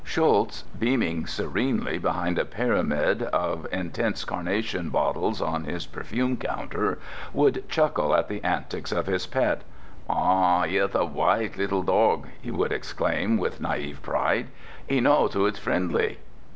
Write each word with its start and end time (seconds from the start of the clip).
Schulz, 0.03 0.63
beaming 0.79 1.27
serenely 1.27 1.99
behind 1.99 2.39
a 2.39 2.45
pyramid 2.45 3.21
of 3.21 3.67
"intense 3.71 4.25
carnation" 4.25 4.89
bottles 4.89 5.43
on 5.43 5.65
his 5.65 5.85
perfume 5.85 6.37
counter, 6.37 6.97
would 7.35 7.69
chuckle 7.69 8.15
at 8.15 8.27
the 8.27 8.43
antics 8.43 8.91
of 8.91 9.05
his 9.05 9.27
pet. 9.27 9.61
"Ah, 10.09 10.63
he 10.63 10.77
is 10.77 10.95
a 10.95 11.05
wise 11.05 11.55
little 11.55 11.83
dog!" 11.83 12.27
he 12.41 12.49
would 12.49 12.71
exclaim 12.71 13.37
with 13.37 13.61
naïve 13.61 14.01
pride. 14.01 14.47
"He 14.87 15.01
knows 15.01 15.35
who 15.35 15.45
is 15.45 15.59
friendly!" 15.59 16.17